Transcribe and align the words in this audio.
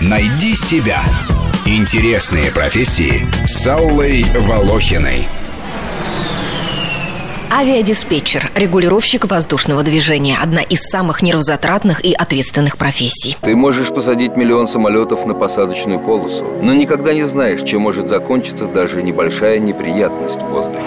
Найди 0.00 0.54
себя. 0.54 1.02
Интересные 1.66 2.50
профессии 2.50 3.26
с 3.46 3.66
Аллой 3.66 4.24
Волохиной. 4.34 5.26
Авиадиспетчер, 7.50 8.50
регулировщик 8.54 9.24
воздушного 9.24 9.82
движения– 9.82 10.38
одна 10.42 10.62
из 10.62 10.80
самых 10.80 11.22
нервозатратных 11.22 12.04
и 12.04 12.12
ответственных 12.12 12.76
профессий. 12.76 13.36
Ты 13.40 13.56
можешь 13.56 13.88
посадить 13.88 14.36
миллион 14.36 14.68
самолетов 14.68 15.26
на 15.26 15.34
посадочную 15.34 15.98
полосу, 15.98 16.44
но 16.62 16.74
никогда 16.74 17.12
не 17.12 17.24
знаешь, 17.24 17.62
чем 17.62 17.82
может 17.82 18.08
закончиться 18.08 18.66
даже 18.66 19.02
небольшая 19.02 19.58
неприятность 19.58 20.40
в 20.40 20.46
воздухе. 20.46 20.84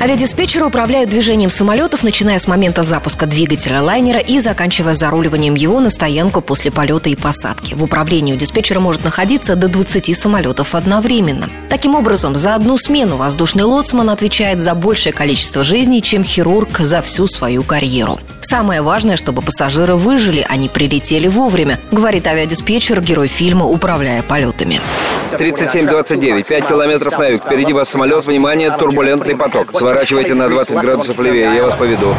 Авиадиспетчеры 0.00 0.64
управляют 0.64 1.10
движением 1.10 1.50
самолетов, 1.50 2.04
начиная 2.04 2.38
с 2.38 2.46
момента 2.46 2.84
запуска 2.84 3.26
двигателя 3.26 3.82
лайнера 3.82 4.20
и 4.20 4.38
заканчивая 4.38 4.94
заруливанием 4.94 5.56
его 5.56 5.80
на 5.80 5.90
стоянку 5.90 6.40
после 6.40 6.70
полета 6.70 7.10
и 7.10 7.16
посадки. 7.16 7.74
В 7.74 7.82
управлении 7.82 8.32
у 8.32 8.36
диспетчера 8.36 8.78
может 8.78 9.02
находиться 9.02 9.56
до 9.56 9.66
20 9.66 10.16
самолетов 10.16 10.76
одновременно. 10.76 11.50
Таким 11.68 11.96
образом, 11.96 12.36
за 12.36 12.54
одну 12.54 12.76
смену 12.76 13.16
воздушный 13.16 13.64
лоцман 13.64 14.08
отвечает 14.10 14.60
за 14.60 14.76
большее 14.76 15.12
количество 15.12 15.64
жизней, 15.64 16.00
чем 16.00 16.22
хирург 16.22 16.78
за 16.78 17.02
всю 17.02 17.26
свою 17.26 17.64
карьеру. 17.64 18.20
Самое 18.48 18.80
важное, 18.80 19.16
чтобы 19.16 19.42
пассажиры 19.42 19.96
выжили, 19.96 20.42
а 20.48 20.56
не 20.56 20.70
прилетели 20.70 21.28
вовремя, 21.28 21.78
говорит 21.90 22.26
авиадиспетчер, 22.26 23.02
герой 23.02 23.28
фильма 23.28 23.66
«Управляя 23.66 24.22
полетами». 24.22 24.80
3729, 25.36 26.46
5 26.46 26.66
километров 26.66 27.18
на 27.18 27.26
юг. 27.26 27.42
Впереди 27.44 27.74
вас 27.74 27.90
самолет, 27.90 28.24
внимание, 28.24 28.70
турбулентный 28.70 29.36
поток. 29.36 29.76
Сворачивайте 29.76 30.32
на 30.32 30.48
20 30.48 30.78
градусов 30.78 31.18
левее, 31.18 31.56
я 31.56 31.64
вас 31.64 31.74
поведу. 31.74 32.14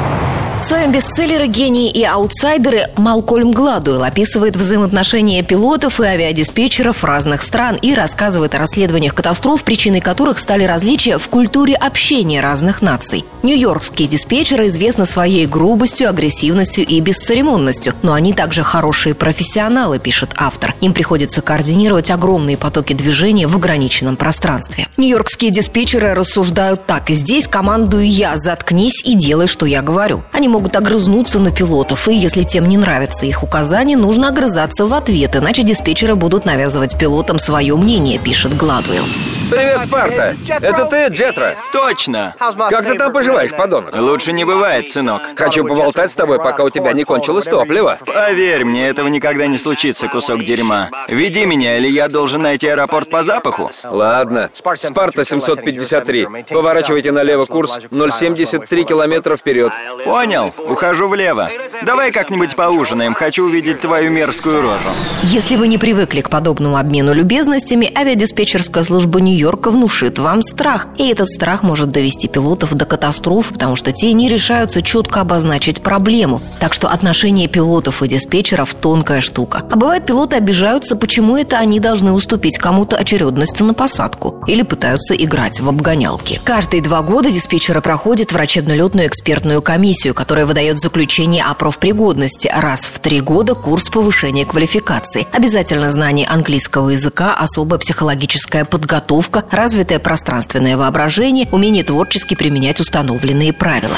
В 0.62 0.66
своем 0.66 0.92
бестселлере 0.92 1.48
«Гении 1.48 1.90
и 1.90 2.04
аутсайдеры» 2.04 2.90
Малкольм 2.98 3.52
Гладуэлл 3.52 4.04
описывает 4.04 4.58
взаимоотношения 4.58 5.42
пилотов 5.42 6.02
и 6.02 6.04
авиадиспетчеров 6.04 7.06
разных 7.06 7.44
стран 7.44 7.78
и 7.82 7.94
рассказывает 7.94 8.54
о 8.54 8.60
расследованиях 8.60 9.16
катастроф, 9.16 9.64
причиной 9.64 10.02
которых 10.02 10.38
стали 10.38 10.66
различия 10.66 11.18
в 11.18 11.30
культуре 11.30 11.76
общения 11.76 12.42
разных 12.42 12.82
наций. 12.82 13.24
Нью-Йоркские 13.42 14.10
диспетчеры 14.10 14.68
известны 14.68 15.06
своей 15.06 15.46
грубостью, 15.46 16.10
агрессивностью 16.10 16.86
и 16.86 17.00
бесцеремонностью, 17.00 17.94
но 18.02 18.14
они 18.14 18.34
также 18.34 18.62
хорошие 18.62 19.16
профессионалы, 19.16 19.98
пишет 19.98 20.32
автор. 20.36 20.76
Им 20.82 20.94
приходится 20.94 21.42
координировать 21.42 22.12
огромные 22.12 22.58
потоки 22.58 22.92
движения 22.92 23.48
в 23.48 23.56
ограниченном 23.56 24.18
пространстве. 24.18 24.90
Нью-Йоркские 24.98 25.52
диспетчеры 25.52 26.14
рассуждают 26.14 26.86
так. 26.86 27.10
«Здесь 27.10 27.48
командую 27.48 28.10
я, 28.10 28.38
заткнись 28.38 29.02
и 29.06 29.14
делай, 29.16 29.48
что 29.48 29.66
я 29.66 29.82
говорю». 29.82 30.22
Они 30.34 30.49
могут 30.50 30.76
огрызнуться 30.76 31.40
на 31.40 31.52
пилотов, 31.52 32.08
и 32.08 32.16
если 32.16 32.44
тем 32.44 32.68
не 32.68 32.78
нравятся 32.78 33.26
их 33.26 33.44
указания, 33.44 33.96
нужно 33.96 34.30
огрызаться 34.30 34.86
в 34.86 34.94
ответ, 34.94 35.36
иначе 35.36 35.64
диспетчеры 35.64 36.16
будут 36.16 36.46
навязывать 36.46 36.98
пилотам 36.98 37.40
свое 37.40 37.76
мнение, 37.76 38.18
пишет 38.18 38.56
Гладуэлл. 38.58 39.06
Привет, 39.50 39.80
Спарта! 39.88 40.36
Это 40.62 40.86
ты, 40.86 41.08
Джетра? 41.08 41.56
Точно! 41.72 42.36
Как 42.70 42.86
ты 42.86 42.94
там 42.94 43.12
поживаешь, 43.12 43.52
подонок? 43.52 43.96
Лучше 43.96 44.32
не 44.32 44.46
бывает, 44.46 44.90
сынок. 44.90 45.22
Хочу 45.36 45.66
поболтать 45.66 46.12
с 46.12 46.14
тобой, 46.14 46.38
пока 46.38 46.64
у 46.64 46.70
тебя 46.70 46.94
не 46.94 47.04
кончилось 47.04 47.46
топливо. 47.46 47.98
Поверь 48.06 48.64
мне, 48.64 48.88
этого 48.88 49.08
никогда 49.08 49.48
не 49.48 49.58
случится, 49.58 50.08
кусок 50.08 50.44
дерьма. 50.44 50.90
Веди 51.08 51.46
меня, 51.46 51.78
или 51.78 51.88
я 51.88 52.08
должен 52.08 52.44
найти 52.44 52.68
аэропорт 52.68 53.10
по 53.10 53.24
запаху? 53.24 53.72
Ладно. 53.86 54.52
Спарта 54.54 55.26
753. 55.26 56.28
Поворачивайте 56.50 57.12
налево 57.12 57.46
курс 57.46 57.80
0,73 57.90 58.84
километра 58.84 59.36
вперед. 59.36 59.72
Понял. 60.06 60.54
Ухожу 60.58 61.08
влево. 61.08 61.50
Давай 61.84 62.12
как-нибудь 62.12 62.56
поужинаем. 62.56 63.16
Хочу 63.16 63.46
увидеть 63.46 63.82
твою 63.82 64.12
мерзкую 64.12 64.62
рожу. 64.62 64.90
Если 65.24 65.56
вы 65.56 65.68
не 65.68 65.78
привыкли 65.78 66.22
к 66.22 66.30
подобному 66.30 66.78
обмену 66.78 67.14
любезностями, 67.14 67.92
авиадиспетчерская 67.96 68.84
служба 68.84 69.20
Нью-Йорка 69.40 69.72
внушит 69.72 70.20
вам 70.20 70.42
страх. 70.42 70.88
И 70.98 71.08
этот 71.08 71.30
страх 71.30 71.64
может 71.64 71.92
довести 71.92 72.28
пилотов 72.28 72.74
до 72.74 72.84
катастроф, 72.84 73.50
потому 73.54 73.78
что 73.78 73.94
те 73.94 74.12
не 74.12 74.28
решаются 74.28 74.82
четко 74.82 75.22
обозначить 75.22 75.82
проблему. 75.82 76.42
Так 76.60 76.74
что 76.74 76.90
отношение 76.90 77.48
пилотов 77.48 78.04
и 78.04 78.10
диспетчеров– 78.10 78.74
тонкая 78.82 79.22
штука. 79.22 79.64
А 79.72 79.78
бывает, 79.78 80.06
пилоты 80.06 80.36
обижаются, 80.36 80.98
почему 80.98 81.38
это 81.38 81.58
они 81.58 81.80
должны 81.80 82.12
уступить 82.12 82.58
кому-то 82.58 82.98
очередность 82.98 83.62
на 83.62 83.74
посадку. 83.74 84.44
Или 84.46 84.64
пытаются 84.64 85.16
играть 85.16 85.62
в 85.62 85.70
обгонялки. 85.70 86.42
Каждые 86.44 86.84
два 86.84 87.02
года 87.02 87.32
диспетчеры 87.32 87.80
проходят 87.80 88.34
врачебно-летную 88.34 89.08
экспертную 89.08 89.62
комиссию, 89.62 90.14
которая 90.14 90.46
выдает 90.46 90.80
заключение 90.80 91.46
о 91.46 91.54
профпригодности. 91.54 92.52
Раз 92.54 92.82
в 92.82 93.00
три 93.00 93.22
года 93.22 93.56
курс 93.56 93.90
повышения 93.90 94.46
квалификации. 94.46 95.28
Обязательно 95.32 95.90
знание 95.92 96.28
английского 96.28 96.90
языка, 96.90 97.34
особая 97.36 97.80
психологическая 97.80 98.66
подготовка, 98.66 99.29
развитое 99.52 100.00
пространственное 100.00 100.78
воображение, 100.78 101.48
умение 101.52 101.84
творчески 101.84 102.36
применять 102.36 102.80
установленные 102.80 103.54
правила. 103.54 103.96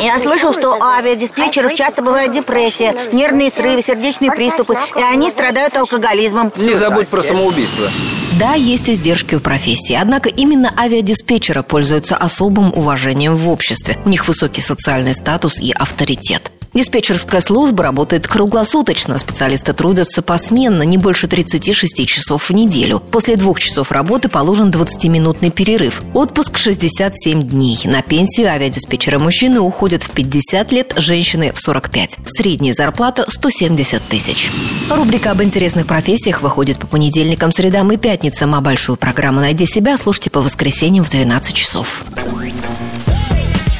Я 0.00 0.18
слышал, 0.18 0.52
что 0.52 0.70
у 0.70 0.82
авиадиспетчеров 0.82 1.74
часто 1.74 2.02
бывает 2.02 2.32
депрессия, 2.32 2.94
нервные 3.12 3.50
срывы, 3.50 3.82
сердечные 3.82 4.30
приступы, 4.30 4.76
и 4.96 5.00
они 5.00 5.30
страдают 5.30 5.76
алкоголизмом. 5.76 6.52
Не 6.56 6.74
забудь 6.74 7.08
про 7.08 7.22
самоубийство. 7.22 7.90
Да, 8.38 8.54
есть 8.54 8.88
издержки 8.88 9.34
у 9.34 9.40
профессии, 9.40 9.94
однако 9.94 10.28
именно 10.28 10.72
авиадиспетчеры 10.76 11.62
пользуются 11.62 12.16
особым 12.16 12.72
уважением 12.72 13.36
в 13.36 13.48
обществе. 13.48 13.98
У 14.04 14.08
них 14.08 14.26
высокий 14.26 14.62
социальный 14.62 15.14
статус 15.14 15.60
и 15.60 15.70
авторитет. 15.72 16.50
Диспетчерская 16.74 17.42
служба 17.42 17.84
работает 17.84 18.26
круглосуточно. 18.26 19.18
Специалисты 19.18 19.74
трудятся 19.74 20.22
посменно, 20.22 20.82
не 20.82 20.96
больше 20.96 21.28
36 21.28 22.06
часов 22.06 22.48
в 22.48 22.54
неделю. 22.54 22.98
После 22.98 23.36
двух 23.36 23.60
часов 23.60 23.92
работы 23.92 24.30
положен 24.30 24.70
20-минутный 24.70 25.50
перерыв. 25.50 26.02
Отпуск 26.14 26.56
67 26.56 27.42
дней. 27.42 27.78
На 27.84 28.00
пенсию 28.00 28.48
авиадиспетчеры 28.48 29.18
мужчины 29.18 29.60
уходят 29.60 30.02
в 30.02 30.10
50 30.10 30.72
лет, 30.72 30.94
женщины 30.96 31.52
в 31.52 31.60
45. 31.60 32.18
Средняя 32.24 32.72
зарплата 32.72 33.26
170 33.28 34.02
тысяч. 34.08 34.50
Рубрика 34.88 35.32
об 35.32 35.42
интересных 35.42 35.86
профессиях 35.86 36.40
выходит 36.40 36.78
по 36.78 36.86
понедельникам, 36.86 37.52
средам 37.52 37.92
и 37.92 37.98
пятницам, 37.98 38.54
а 38.54 38.62
большую 38.62 38.96
программу 38.96 39.40
«Найди 39.40 39.66
себя» 39.66 39.98
слушайте 39.98 40.30
по 40.30 40.40
воскресеньям 40.40 41.04
в 41.04 41.10
12 41.10 41.54
часов. 41.54 42.04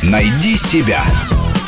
Найди 0.02 0.56
себя. 0.56 1.02